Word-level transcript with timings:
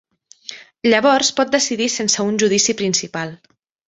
Llavors 0.93 1.29
pot 1.39 1.51
decidir 1.55 1.89
sense 1.97 2.25
un 2.31 2.39
judici 2.45 2.75
principal. 2.81 3.35